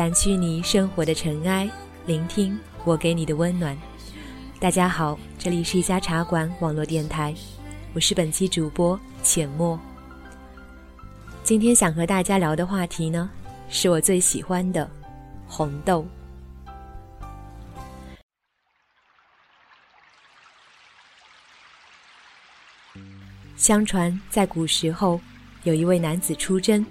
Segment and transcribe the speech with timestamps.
[0.00, 1.70] 掸去你生活的尘埃，
[2.06, 3.76] 聆听我给你的温暖。
[4.58, 7.34] 大家好，这里是一家茶馆网络电台，
[7.92, 9.78] 我是本期主播浅墨。
[11.44, 13.28] 今天想和大家聊的话题呢，
[13.68, 14.90] 是我最喜欢的
[15.46, 16.06] 红豆。
[23.54, 25.20] 相传在古时候，
[25.64, 26.86] 有一位男子出征，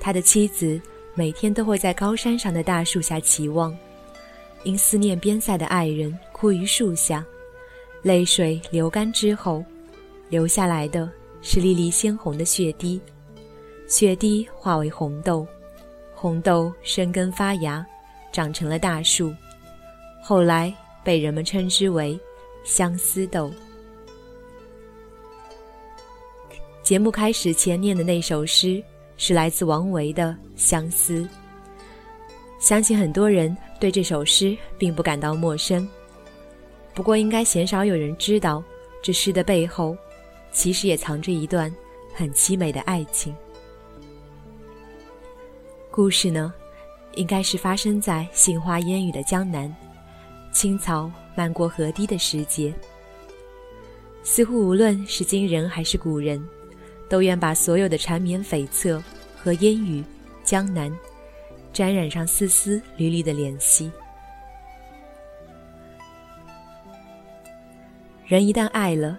[0.00, 0.80] 他的妻子。
[1.14, 3.76] 每天都会在高山上的大树下期望，
[4.64, 7.24] 因思念边塞的爱人哭于树下，
[8.02, 9.62] 泪水流干之后，
[10.30, 11.10] 留下来的
[11.42, 12.98] 是粒粒鲜红的血滴，
[13.86, 15.46] 血滴化为红豆，
[16.14, 17.84] 红豆生根发芽，
[18.32, 19.34] 长成了大树，
[20.22, 22.18] 后来被人们称之为
[22.64, 23.52] 相思豆。
[26.82, 28.82] 节目开始前念的那首诗。
[29.24, 31.20] 是来自王维的《相思》，
[32.58, 35.88] 相信很多人对这首诗并不感到陌生。
[36.92, 38.60] 不过，应该鲜少有人知道，
[39.00, 39.96] 这诗的背后，
[40.50, 41.72] 其实也藏着一段
[42.12, 43.32] 很凄美的爱情。
[45.88, 46.52] 故事呢，
[47.14, 49.72] 应该是发生在杏花烟雨的江南，
[50.52, 52.74] 青草漫过河堤的时节。
[54.24, 56.44] 似乎无论是今人还是古人。
[57.08, 58.98] 都愿把所有的缠绵悱恻
[59.42, 60.04] 和烟雨、
[60.44, 60.96] 江南，
[61.72, 63.90] 沾染上丝丝缕缕的怜惜。
[68.24, 69.18] 人一旦爱了，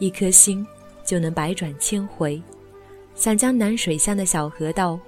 [0.00, 0.66] 一颗心
[1.04, 2.42] 就能百转千回，
[3.14, 4.98] 像江南水乡的小河道，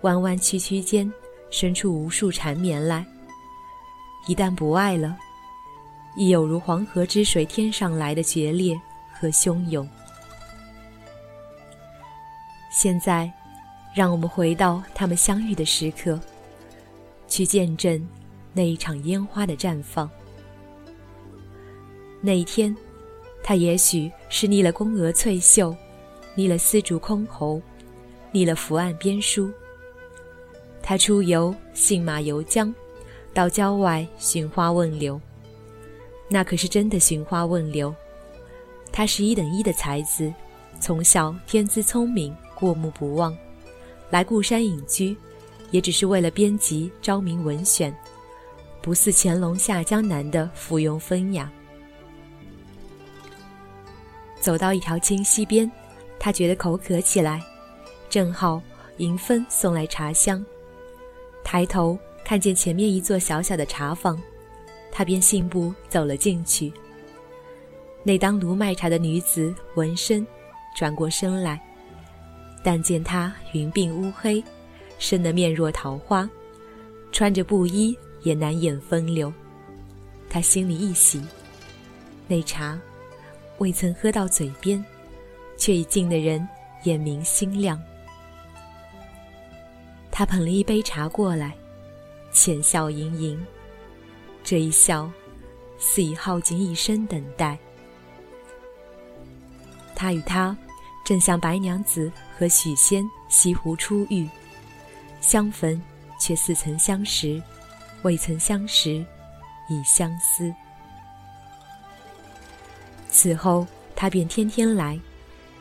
[0.00, 1.10] 弯弯曲曲间
[1.50, 3.06] 生出无数缠绵来。
[4.26, 5.16] 一旦不爱了，
[6.16, 8.78] 亦有如黄河之水天上来的决裂
[9.14, 9.88] 和汹涌。
[12.72, 13.32] 现在，
[13.94, 16.18] 让我们回到他们相遇的时刻，
[17.26, 18.06] 去见证
[18.52, 20.08] 那一场烟花的绽放。
[22.20, 22.76] 那一天，
[23.42, 25.74] 他也许是腻了宫娥翠袖，
[26.34, 27.60] 腻了丝竹箜篌，
[28.30, 29.50] 腻了伏案编书。
[30.82, 32.72] 他出游，信马游缰，
[33.34, 35.20] 到郊外寻花问柳。
[36.28, 37.94] 那可是真的寻花问柳。
[38.92, 40.32] 他是一等一的才子，
[40.80, 42.34] 从小天资聪明。
[42.54, 43.34] 过目不忘，
[44.10, 45.16] 来故山隐居，
[45.70, 47.92] 也只是为了编辑《昭明文选》，
[48.82, 51.50] 不似乾隆下江南的附庸风雅。
[54.40, 55.70] 走到一条清溪边，
[56.18, 57.40] 他觉得口渴起来，
[58.08, 58.60] 正好
[58.96, 60.44] 迎风送来茶香。
[61.44, 64.20] 抬头看见前面一座小小的茶坊，
[64.90, 66.72] 他便信步走了进去。
[68.02, 70.26] 那当炉卖茶的女子闻声，
[70.74, 71.60] 转过身来。
[72.62, 74.42] 但见他云鬓乌黑，
[74.98, 76.28] 生得面若桃花，
[77.12, 79.32] 穿着布衣也难掩风流。
[80.28, 81.22] 他心里一喜，
[82.28, 82.78] 那茶
[83.58, 84.84] 未曾喝到嘴边，
[85.56, 86.46] 却已敬的人
[86.84, 87.80] 眼明心亮。
[90.10, 91.54] 他捧了一杯茶过来，
[92.32, 93.42] 浅笑盈盈，
[94.44, 95.10] 这一笑
[95.78, 97.58] 似已耗尽一生等待。
[99.94, 100.56] 他与他。
[101.02, 104.26] 正像白娘子和许仙西湖初遇，
[105.20, 105.78] 相逢
[106.18, 107.38] 却似曾相识，
[108.00, 109.04] 未曾相识
[109.68, 110.50] 已相思。
[113.10, 114.98] 此后他便天天来，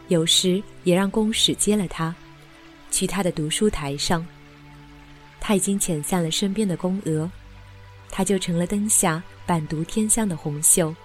[0.07, 2.15] 有时也让公使接了他，
[2.89, 4.25] 去他的读书台上。
[5.37, 7.29] 他已经遣散了身边的宫娥，
[8.09, 10.95] 他就成了灯下伴读天香的红袖，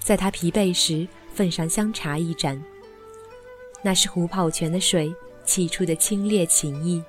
[0.00, 2.60] 在他疲惫时奉上香茶一盏。
[3.82, 5.14] 那是虎跑泉的水
[5.44, 7.02] 起出的清冽情意。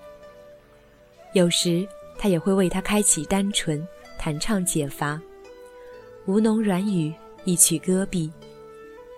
[1.34, 1.88] 有时
[2.18, 3.86] 他也会为他开启单纯，
[4.18, 5.19] 弹唱解乏，
[6.25, 8.31] 吴侬软语，一曲歌毕，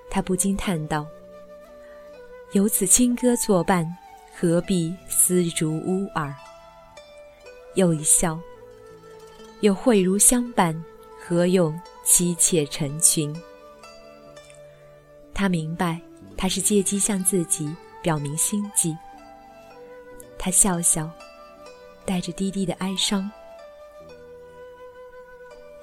[0.10, 1.06] 他不禁叹道
[2.54, 3.86] ：“有此清歌作伴，
[4.38, 6.34] 何必丝竹乌耳？”
[7.76, 8.40] 又一笑
[9.62, 10.84] ：“有慧如相伴，
[11.20, 13.34] 何用妻妾成群？”
[15.34, 16.02] 他明白，
[16.38, 18.98] 他是借机向自己表明心迹。
[20.38, 21.10] 他笑笑。
[22.06, 23.30] 带着低低的哀伤，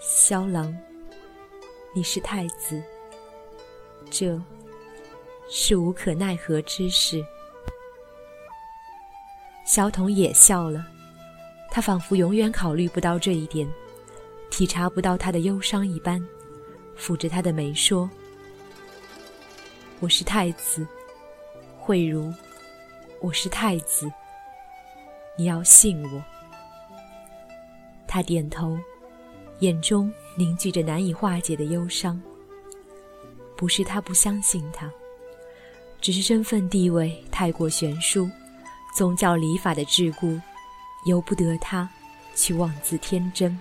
[0.00, 0.76] 萧郎，
[1.94, 2.82] 你是太子，
[4.10, 4.36] 这
[5.48, 7.24] 是无可奈何之事。
[9.64, 10.84] 萧统也笑了，
[11.70, 13.72] 他仿佛永远考虑不到这一点，
[14.50, 16.20] 体察不到他的忧伤一般，
[16.98, 18.10] 抚着他的眉说
[19.98, 20.87] ：“我是太子，
[21.78, 22.31] 慧如，
[23.22, 24.12] 我是太子。”
[25.38, 26.22] 你要信我。
[28.06, 28.78] 他点头，
[29.60, 32.20] 眼中凝聚着难以化解的忧伤。
[33.56, 34.90] 不是他不相信他，
[35.99, 38.31] 只是身份地位太过悬殊，
[38.94, 40.38] 宗教礼法的桎梏，
[41.06, 41.88] 由不得他
[42.34, 43.58] 去妄自天真。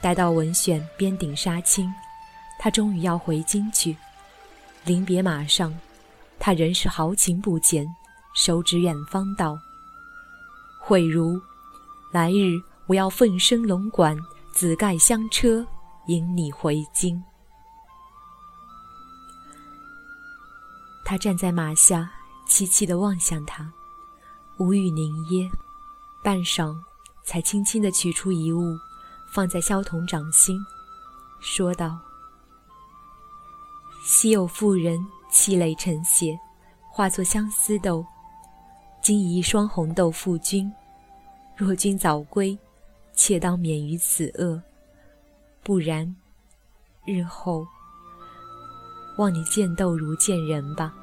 [0.00, 1.92] 待到文选边顶杀青，
[2.58, 3.94] 他终于要回京去。
[4.84, 5.72] 临别马上，
[6.38, 7.86] 他仍是豪情不减。
[8.34, 9.58] 手指远方道
[10.80, 11.38] ：“慧如，
[12.10, 14.18] 来日我要凤生龙管，
[14.52, 15.66] 紫盖香车，
[16.06, 17.22] 迎你回京。”
[21.04, 22.10] 他站在马下，
[22.48, 23.70] 凄凄地望向他，
[24.56, 25.50] 无语凝噎，
[26.24, 26.74] 半晌，
[27.22, 28.78] 才轻轻地取出一物，
[29.30, 30.64] 放在萧彤掌心，
[31.38, 31.98] 说道
[34.04, 34.98] ：“昔有妇人
[35.30, 36.38] 泣泪成血，
[36.90, 38.04] 化作相思豆。”
[39.00, 40.72] 今以一双红豆付君，
[41.56, 42.56] 若君早归，
[43.12, 44.62] 妾当免于此恶；
[45.64, 46.14] 不然，
[47.04, 47.66] 日后
[49.18, 50.94] 望你见豆如见人吧。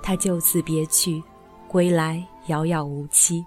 [0.00, 1.20] 他就此别去，
[1.66, 3.44] 归来遥遥无期。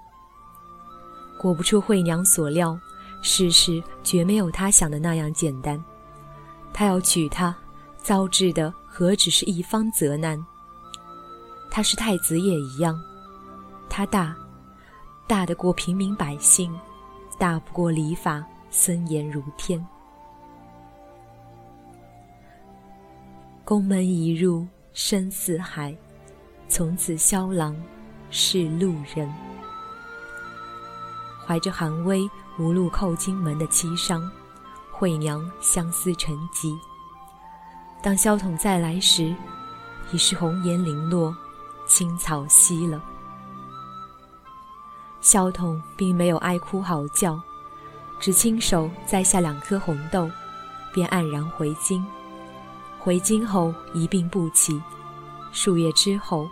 [1.40, 2.78] 果不出惠娘所料，
[3.22, 5.82] 世事绝没有他想的那样简单。
[6.78, 7.56] 他要娶她，
[7.98, 10.40] 遭致的何止是一方责难？
[11.72, 12.96] 他是太子也一样，
[13.90, 14.36] 他大，
[15.26, 16.72] 大得过平民百姓，
[17.40, 19.84] 大不过礼法森严如天。
[23.66, 24.64] 宫门一入
[24.94, 25.98] 深似海，
[26.70, 27.76] 从此萧郎
[28.30, 29.28] 是路人。
[31.44, 32.30] 怀着寒微
[32.60, 34.32] 无路叩金门的凄伤，
[34.98, 36.78] 惠娘相思成疾。
[38.02, 39.36] 当萧统再来时，
[40.12, 41.36] 已是红颜零落。
[41.90, 43.02] 青草稀了，
[45.22, 47.40] 萧统并没有哀哭嚎叫，
[48.20, 50.30] 只亲手摘下两颗红豆，
[50.94, 52.06] 便黯然回京。
[53.00, 54.82] 回京后一病不起，
[55.54, 56.50] 数月之后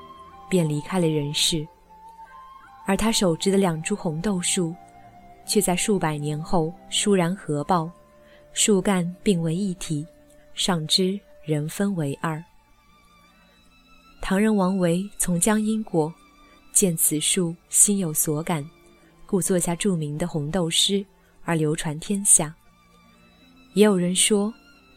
[0.48, 1.68] 便离开了人世。
[2.86, 4.74] 而他手植的两株红豆树，
[5.46, 7.92] 却在数百年后倏然合抱，
[8.56, 10.08] 树干并为一体，
[10.54, 12.42] 上枝人分为二。
[14.22, 16.12] 唐人王维从江阴过，
[16.72, 18.66] 见此树心有所感，
[19.26, 21.06] 故作下著名的红豆诗，
[21.44, 22.56] 而流传天下。
[23.74, 24.52] 也有人说，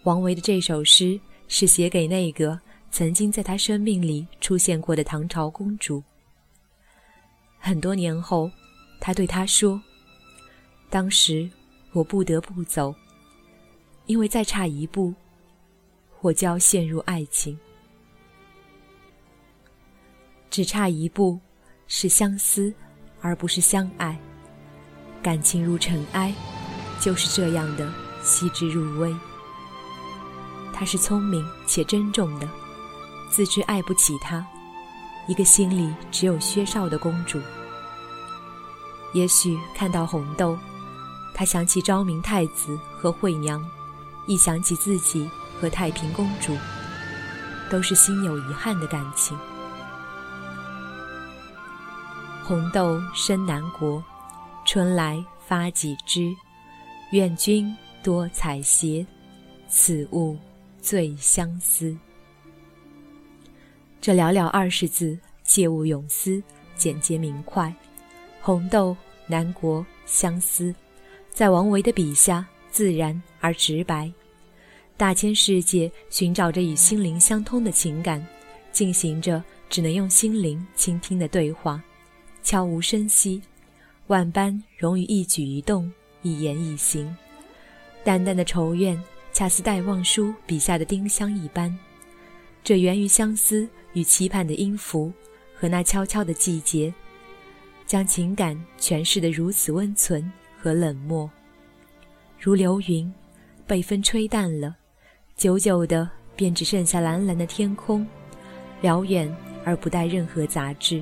[0.04, 2.58] 王维的这首诗是写给那个
[2.92, 6.00] 曾经在他生命里出现过的唐朝公主。
[7.58, 8.48] 很多年后，
[9.00, 9.82] 他对她说
[10.88, 11.50] ：“当时
[11.90, 12.94] 我不得不走，
[14.08, 15.14] 因为再差一步，
[16.22, 17.56] 我就要陷入爱情。”
[20.50, 21.38] 只差一步，
[21.86, 22.72] 是相思，
[23.20, 24.18] 而不是相爱。
[25.22, 26.34] 感情如尘埃，
[27.00, 29.14] 就是这样的细致入微。
[30.72, 32.48] 她是聪明且珍重的，
[33.30, 34.44] 自知爱不起他，
[35.26, 37.38] 一个心里只有薛少的公主。
[39.12, 40.58] 也许看到红豆，
[41.34, 43.62] 她想起昭明太子和惠娘，
[44.28, 46.54] 一想起自己和太平公主，
[47.70, 49.36] 都是心有遗憾的感情。
[52.44, 54.04] 红豆生南国，
[54.66, 56.30] 春来发几枝。
[57.12, 59.06] 愿君多采撷，
[59.66, 60.36] 此物
[60.78, 61.96] 最相思。
[63.98, 66.42] 这寥寥二十字，借物咏思，
[66.76, 67.74] 简洁明快。
[68.42, 68.94] 红豆、
[69.26, 70.74] 南国、相思，
[71.30, 74.12] 在王维的笔下，自然而直白。
[74.98, 78.26] 大千世界寻找着与心灵相通的情感，
[78.72, 79.40] 进行着
[79.70, 81.80] 只能用心灵倾听的对话，
[82.42, 83.40] 悄无声息，
[84.08, 85.88] 万般融于一举一动、
[86.22, 87.16] 一言一行。
[88.02, 89.00] 淡淡的愁怨，
[89.32, 91.78] 恰似戴望舒笔下的丁香一般。
[92.64, 95.12] 这源于相思与期盼的音符，
[95.54, 96.92] 和那悄悄的季节，
[97.86, 100.28] 将情感诠释得如此温存
[100.60, 101.30] 和冷漠，
[102.36, 103.14] 如流云，
[103.64, 104.74] 被风吹淡了。
[105.38, 108.04] 久久的，便只剩下蓝蓝的天空，
[108.80, 109.32] 辽远
[109.64, 111.00] 而不带任何杂质。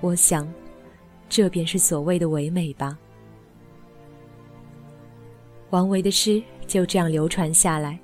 [0.00, 0.48] 我想，
[1.28, 2.96] 这便是所谓的唯美吧。
[5.70, 7.98] 王维的诗就这样流传下来，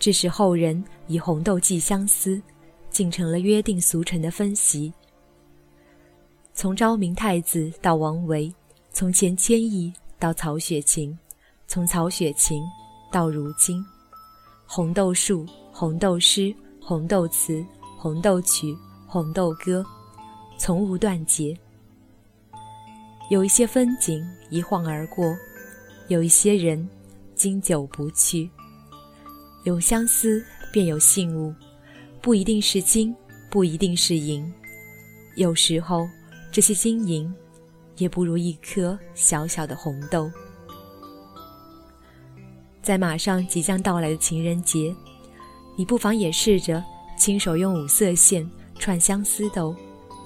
[0.00, 2.34] 致使后人以《红豆寄相思》，
[2.90, 4.92] 竟成了约定俗成的分析。
[6.54, 8.52] 从昭明太子到王维，
[8.90, 11.16] 从钱谦益到曹雪芹，
[11.68, 12.60] 从曹雪芹
[13.12, 13.80] 到如今。
[14.72, 17.66] 红豆树、红豆诗、红豆词、
[17.98, 18.72] 红豆曲、
[19.04, 19.84] 红豆歌，
[20.56, 21.58] 从无断节。
[23.30, 25.36] 有一些风景一晃而过，
[26.06, 26.88] 有一些人
[27.34, 28.48] 经久不去。
[29.64, 30.40] 有相思
[30.72, 31.52] 便有信物，
[32.22, 33.12] 不一定是金，
[33.50, 34.54] 不一定是银。
[35.34, 36.08] 有时候，
[36.52, 37.34] 这些金银
[37.96, 40.30] 也不如一颗小小的红豆。
[42.82, 44.94] 在马上即将到来的情人节，
[45.76, 46.82] 你不妨也试着
[47.16, 49.74] 亲手用五色线串相思豆，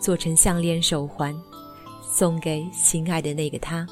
[0.01, 1.35] 做成项链手环，
[2.03, 3.87] 送给心爱的那个他。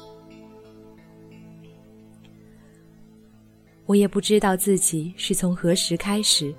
[3.85, 6.55] 我也不知道自己是从何时开始，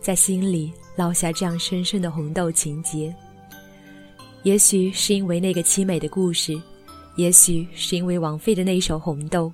[0.00, 3.12] 在心里烙下这样深深的红豆情结。
[4.44, 6.60] 也许是因为那个凄美的故事，
[7.16, 9.52] 也许是因为王菲的那一首《红豆》。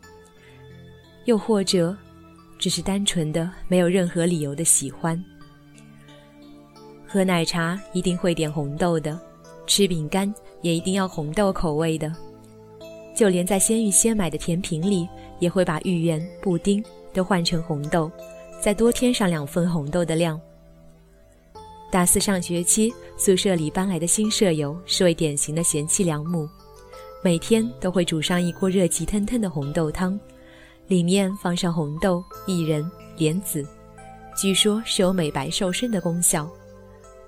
[1.28, 1.94] 又或者，
[2.58, 5.22] 只是单纯的没有任何理由的喜欢。
[7.06, 9.20] 喝奶茶一定会点红豆的，
[9.66, 12.10] 吃饼干也一定要红豆口味的，
[13.14, 15.06] 就连在鲜芋仙买的甜品里，
[15.38, 16.82] 也会把芋圆、布丁
[17.12, 18.10] 都换成红豆，
[18.58, 20.40] 再多添上两份红豆的量。
[21.90, 26.48] 大四上学期，宿舍里搬来的新舍友是位典型的贤妻良母，
[27.22, 30.18] 每天都会煮上一锅热气腾腾的红豆汤。
[30.88, 33.64] 里面放上红豆、薏仁、莲子，
[34.34, 36.50] 据说是有美白瘦身的功效。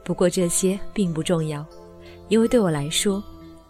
[0.02, 1.64] 不过这些并不重要，
[2.28, 3.22] 因为对我来说，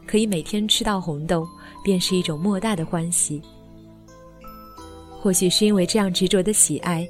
[0.07, 1.47] 可以每天吃到红豆，
[1.83, 3.43] 便是一种莫大的欢喜。
[5.21, 7.07] 或许是因为这样执着的喜爱，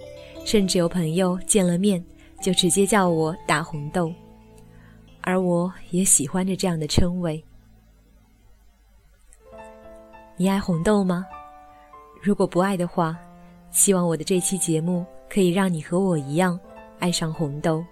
[0.46, 2.02] 甚至有朋友见了面
[2.40, 4.10] 就直接叫我“大红豆”，
[5.20, 7.44] 而我也喜欢着这样的称谓。
[10.38, 11.26] 你爱红豆吗？
[12.22, 13.16] 如果不爱的话，
[13.70, 16.58] 希望我的这期节目可以让你和我一样
[16.98, 17.82] 爱上红豆，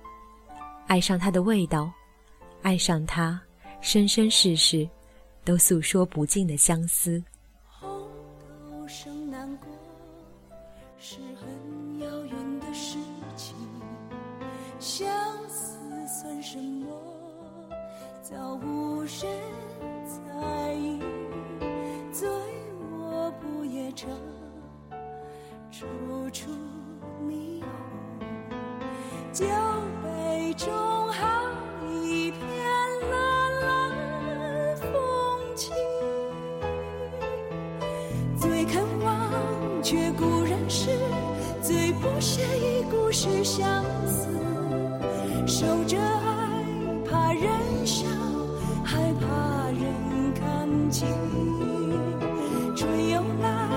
[0.87, 1.91] 爱上它的味道，
[2.63, 3.41] 爱上它
[3.81, 4.87] 生生世世
[5.45, 7.23] 都诉说不尽的相思。
[23.99, 24.07] 处
[26.31, 26.47] 处
[27.26, 27.69] 霓虹，
[29.33, 29.45] 酒
[30.05, 30.73] 杯中
[31.09, 31.26] 好
[32.05, 32.40] 一片
[33.11, 33.17] 蓝
[33.61, 33.67] 蓝
[34.76, 34.87] 风
[35.57, 35.73] 景。
[38.38, 40.90] 最肯忘却故人诗，
[41.61, 44.28] 最不屑一顾是相思。
[45.45, 46.64] 守着爱，
[47.05, 47.50] 怕人
[47.85, 48.07] 笑，
[48.85, 49.26] 还怕
[49.71, 49.93] 人
[50.35, 51.09] 看清。
[52.76, 53.68] 春又来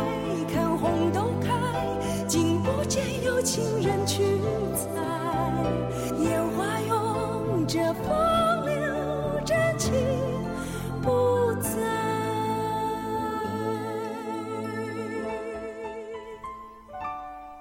[2.92, 4.22] 见有情人去
[4.76, 4.90] 采，
[6.20, 9.94] 烟花拥着风流真情
[11.02, 11.70] 不在。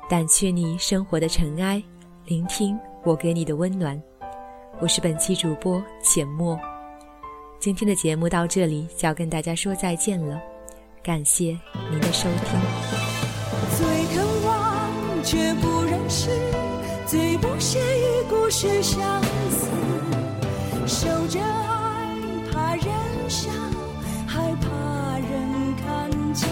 [0.08, 1.80] 掸去你生活的尘埃，
[2.24, 4.02] 聆听我给你的温暖。
[4.80, 6.58] 我是本期主播浅墨，
[7.60, 10.42] 今天的节目到这里就要跟大家说再见了，
[11.04, 11.56] 感谢
[11.88, 12.58] 您的收听。
[15.22, 16.30] 却不认识，
[17.06, 19.68] 最不屑一顾是相思。
[20.86, 22.16] 守着爱，
[22.50, 22.86] 怕人
[23.28, 23.50] 笑，
[24.26, 26.48] 还怕人看清。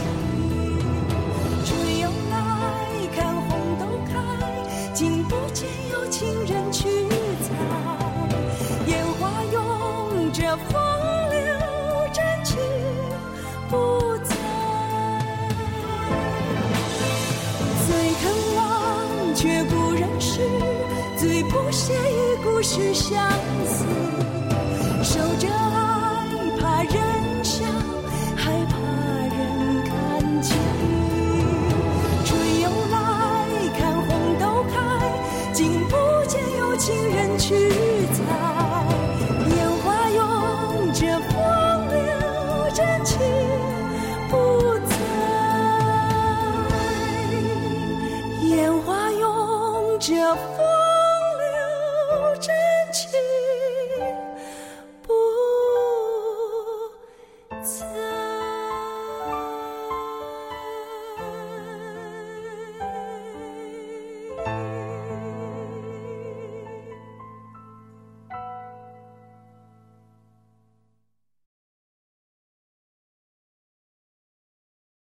[22.68, 23.16] 去相
[23.64, 23.97] 思。